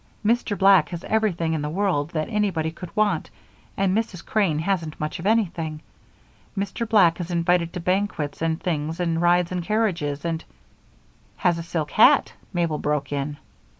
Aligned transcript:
Mr. 0.25 0.57
Black 0.57 0.89
has 0.89 1.03
everything 1.03 1.53
in 1.53 1.61
the 1.61 1.69
world 1.69 2.09
that 2.09 2.27
anybody 2.27 2.71
could 2.71 2.89
want, 2.95 3.29
and 3.77 3.95
Mrs. 3.95 4.25
Crane 4.25 4.57
hasn't 4.57 4.99
much 4.99 5.19
of 5.19 5.27
anything. 5.27 5.79
Mr. 6.57 6.89
Black 6.89 7.19
is 7.21 7.29
invited 7.29 7.71
to 7.73 7.79
banquets 7.79 8.41
and 8.41 8.59
things 8.59 8.99
and 8.99 9.21
rides 9.21 9.51
in 9.51 9.61
carriages 9.61 10.25
and" 10.25 10.43
"Has 11.45 11.59
a 11.59 11.61
silk 11.61 11.91
hat," 11.91 12.33
Mabel 12.51 12.79
broke 12.79 13.11
in. 13.11 13.37